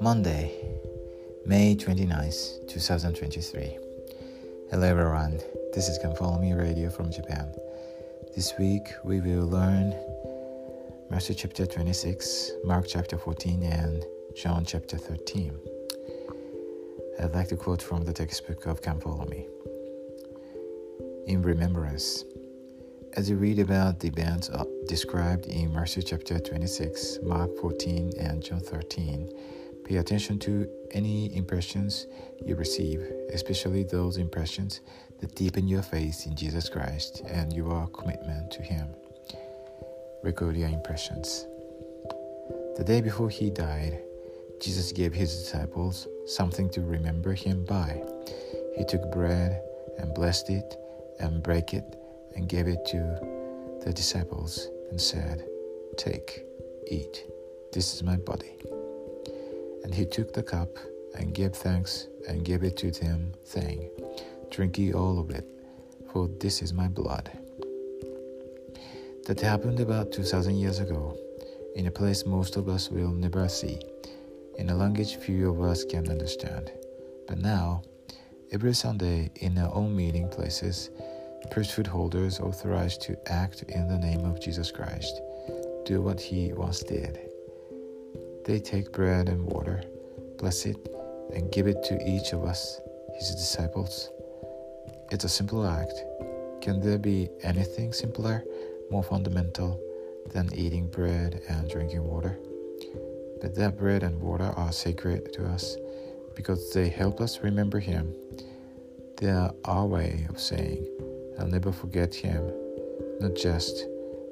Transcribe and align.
Monday, 0.00 0.50
May 1.46 1.76
29th, 1.76 2.66
2023. 2.68 3.78
Hello 4.70 4.86
everyone, 4.86 5.40
this 5.72 5.88
is 5.88 5.98
Me 6.40 6.54
Radio 6.54 6.90
from 6.90 7.12
Japan. 7.12 7.54
This 8.34 8.52
week 8.58 8.88
we 9.04 9.20
will 9.20 9.46
learn 9.46 9.94
Matthew 11.08 11.36
chapter 11.36 11.66
26, 11.66 12.50
Mark 12.64 12.86
chapter 12.88 13.16
14, 13.16 13.62
and 13.62 14.04
John 14.34 14.64
chapter 14.64 14.98
13. 14.98 15.56
I'd 17.20 17.32
like 17.32 17.48
to 17.48 17.56
quote 17.56 17.80
from 17.80 18.04
the 18.04 18.12
textbook 18.12 18.66
of 18.66 18.82
Me. 19.26 19.46
In 21.26 21.42
remembrance, 21.42 22.24
as 23.14 23.30
you 23.30 23.36
read 23.36 23.60
about 23.60 24.00
the 24.00 24.08
events 24.08 24.50
uh, 24.50 24.64
described 24.88 25.46
in 25.46 25.72
Matthew 25.72 26.02
chapter 26.02 26.38
26, 26.40 27.20
Mark 27.22 27.56
14, 27.60 28.12
and 28.18 28.42
John 28.42 28.58
13, 28.58 29.30
Pay 29.84 29.96
attention 29.96 30.38
to 30.40 30.68
any 30.92 31.34
impressions 31.36 32.06
you 32.44 32.56
receive, 32.56 33.00
especially 33.32 33.84
those 33.84 34.16
impressions 34.16 34.80
that 35.20 35.34
deepen 35.36 35.68
your 35.68 35.82
faith 35.82 36.26
in 36.26 36.34
Jesus 36.34 36.68
Christ 36.68 37.22
and 37.28 37.52
your 37.52 37.86
commitment 37.88 38.50
to 38.50 38.62
Him. 38.62 38.88
Record 40.24 40.56
your 40.56 40.70
impressions. 40.70 41.46
The 42.76 42.84
day 42.84 43.00
before 43.00 43.28
He 43.28 43.50
died, 43.50 44.00
Jesus 44.60 44.90
gave 44.90 45.12
His 45.12 45.36
disciples 45.36 46.08
something 46.26 46.68
to 46.70 46.80
remember 46.80 47.32
Him 47.34 47.64
by. 47.64 48.02
He 48.76 48.84
took 48.86 49.12
bread 49.12 49.62
and 49.98 50.14
blessed 50.14 50.50
it 50.50 50.76
and 51.20 51.42
broke 51.42 51.74
it 51.74 51.84
and 52.34 52.48
gave 52.48 52.66
it 52.66 52.84
to 52.86 52.98
the 53.84 53.92
disciples 53.92 54.68
and 54.90 55.00
said, 55.00 55.44
Take, 55.96 56.44
eat, 56.90 57.24
this 57.72 57.94
is 57.94 58.02
my 58.02 58.16
body. 58.16 58.56
And 59.82 59.94
he 59.94 60.06
took 60.06 60.32
the 60.32 60.42
cup 60.42 60.76
and 61.14 61.34
gave 61.34 61.52
thanks 61.52 62.08
and 62.28 62.44
gave 62.44 62.62
it 62.62 62.76
to 62.78 62.90
them, 62.90 63.32
saying, 63.44 63.90
Drink 64.50 64.78
ye 64.78 64.92
all 64.92 65.18
of 65.18 65.30
it, 65.30 65.46
for 66.12 66.28
this 66.40 66.62
is 66.62 66.72
my 66.72 66.88
blood. 66.88 67.30
That 69.26 69.40
happened 69.40 69.80
about 69.80 70.12
2000 70.12 70.56
years 70.56 70.80
ago, 70.80 71.16
in 71.76 71.86
a 71.86 71.90
place 71.90 72.26
most 72.26 72.56
of 72.56 72.68
us 72.68 72.90
will 72.90 73.10
never 73.10 73.48
see, 73.48 73.80
in 74.58 74.70
a 74.70 74.76
language 74.76 75.16
few 75.16 75.50
of 75.50 75.60
us 75.60 75.84
can 75.84 76.08
understand. 76.10 76.70
But 77.26 77.38
now, 77.38 77.82
every 78.52 78.74
Sunday 78.74 79.30
in 79.36 79.58
our 79.58 79.74
own 79.74 79.96
meeting 79.96 80.28
places, 80.28 80.90
priesthood 81.50 81.86
holders 81.86 82.40
authorized 82.40 83.02
to 83.02 83.16
act 83.32 83.62
in 83.64 83.88
the 83.88 83.98
name 83.98 84.24
of 84.24 84.40
Jesus 84.40 84.70
Christ 84.70 85.20
do 85.84 86.00
what 86.00 86.20
he 86.20 86.52
once 86.52 86.82
did. 86.82 87.18
They 88.44 88.58
take 88.58 88.92
bread 88.92 89.28
and 89.28 89.44
water, 89.44 89.82
bless 90.38 90.64
it, 90.66 90.76
and 91.34 91.52
give 91.52 91.66
it 91.66 91.82
to 91.84 92.08
each 92.08 92.32
of 92.32 92.44
us, 92.44 92.80
his 93.14 93.34
disciples. 93.34 94.10
It's 95.10 95.24
a 95.24 95.28
simple 95.28 95.66
act. 95.66 95.94
Can 96.62 96.80
there 96.80 96.98
be 96.98 97.28
anything 97.42 97.92
simpler, 97.92 98.42
more 98.90 99.02
fundamental 99.02 99.80
than 100.32 100.54
eating 100.54 100.88
bread 100.88 101.42
and 101.48 101.68
drinking 101.68 102.04
water? 102.04 102.38
But 103.40 103.54
that 103.56 103.76
bread 103.76 104.02
and 104.02 104.20
water 104.20 104.52
are 104.56 104.72
sacred 104.72 105.32
to 105.34 105.44
us 105.44 105.76
because 106.34 106.72
they 106.72 106.88
help 106.88 107.20
us 107.20 107.40
remember 107.40 107.78
Him. 107.78 108.14
They 109.18 109.30
are 109.30 109.54
our 109.64 109.86
way 109.86 110.26
of 110.30 110.40
saying, 110.40 110.86
I'll 111.38 111.48
never 111.48 111.72
forget 111.72 112.14
Him, 112.14 112.50
not 113.20 113.34
just, 113.34 113.86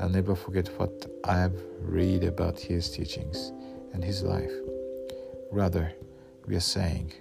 I'll 0.00 0.08
never 0.08 0.34
forget 0.34 0.68
what 0.78 1.06
I've 1.24 1.60
read 1.80 2.24
about 2.24 2.58
His 2.58 2.90
teachings 2.90 3.52
and 3.94 4.04
his 4.04 4.22
life. 4.22 4.52
Rather, 5.50 5.94
we 6.46 6.56
are 6.56 6.60
saying, 6.60 7.12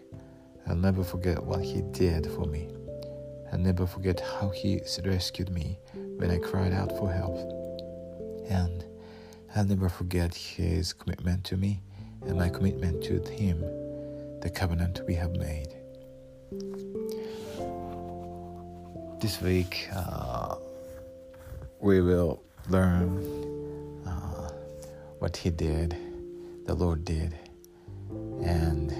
I'll 0.67 0.75
never 0.75 1.03
forget 1.03 1.41
what 1.41 1.61
he 1.61 1.81
did 1.91 2.25
for 2.31 2.45
me. 2.45 2.67
I'll 3.51 3.59
never 3.59 3.85
forget 3.85 4.19
how 4.19 4.49
he 4.49 4.81
rescued 5.05 5.51
me 5.51 5.77
when 5.93 6.31
I 6.31 6.39
cried 6.39 6.73
out 6.73 6.97
for 6.97 7.11
help. 7.11 7.37
And 8.49 8.83
I'll 9.55 9.65
never 9.65 9.87
forget 9.87 10.33
his 10.33 10.91
commitment 10.91 11.43
to 11.45 11.57
me 11.57 11.83
and 12.25 12.37
my 12.37 12.49
commitment 12.49 13.03
to 13.03 13.19
him, 13.29 13.59
the 14.41 14.51
covenant 14.53 15.01
we 15.07 15.13
have 15.13 15.35
made. 15.35 15.67
This 19.23 19.41
week, 19.41 19.87
uh, 19.95 20.57
we 21.79 22.01
will 22.01 22.43
learn 22.67 23.23
uh, 24.05 24.51
what 25.19 25.37
he 25.37 25.49
did 25.49 25.95
the 26.65 26.73
Lord 26.73 27.05
did, 27.05 27.33
and 28.43 28.91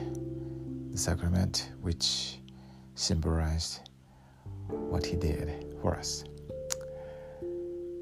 the 0.93 0.97
sacrament 0.97 1.71
which 1.81 2.37
symbolized 2.95 3.81
what 4.69 5.05
He 5.05 5.17
did 5.17 5.75
for 5.81 5.93
us, 5.93 6.23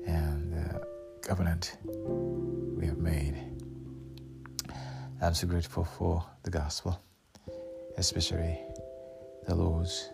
and 0.06 0.54
the 0.54 0.88
covenant 1.24 1.76
we 1.84 2.86
have 2.86 3.00
made. 3.00 3.36
I'm 5.24 5.34
so 5.34 5.48
grateful 5.48 5.86
for 5.86 6.24
the 6.44 6.52
gospel, 6.52 7.02
especially 7.98 8.60
the 9.48 9.56
Lord's 9.56 10.12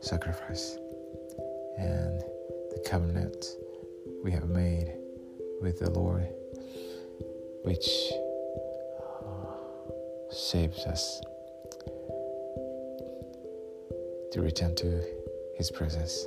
sacrifice 0.00 0.78
and 1.78 2.20
the 2.70 2.82
covenant 2.88 3.56
we 4.22 4.30
have 4.30 4.48
made 4.48 4.92
with 5.60 5.78
the 5.78 5.90
Lord, 5.90 6.26
which 7.62 7.88
uh, 9.00 10.30
saves 10.30 10.84
us 10.86 11.20
to 14.32 14.40
return 14.40 14.74
to 14.76 15.02
His 15.56 15.70
presence. 15.70 16.26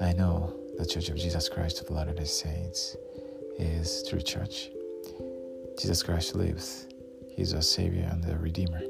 I 0.00 0.12
know 0.12 0.54
the 0.78 0.86
Church 0.86 1.08
of 1.08 1.16
Jesus 1.16 1.48
Christ 1.48 1.80
of 1.80 1.90
Latter 1.90 2.12
day 2.12 2.24
Saints 2.24 2.96
is 3.58 4.02
true 4.08 4.20
church. 4.20 4.70
Jesus 5.78 6.02
Christ 6.02 6.34
lives, 6.34 6.86
He's 7.28 7.54
our 7.54 7.62
Savior 7.62 8.08
and 8.10 8.22
the 8.22 8.36
Redeemer. 8.38 8.80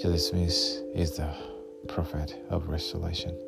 Joseph 0.00 0.20
Smith 0.20 0.82
is 0.94 1.16
the 1.16 1.57
prophet 1.86 2.36
of 2.50 2.68
restoration. 2.68 3.38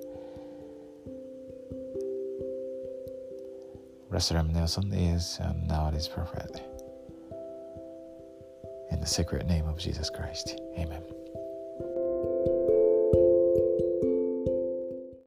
M. 4.37 4.53
Nelson 4.53 4.93
is 4.93 5.39
um, 5.43 5.67
and 5.69 5.69
nowadays 5.69 6.09
prophet 6.09 6.63
in 8.91 9.01
the 9.01 9.07
sacred 9.07 9.47
name 9.47 9.67
of 9.67 9.79
Jesus 9.79 10.11
Christ. 10.11 10.61
Amen. 10.77 11.03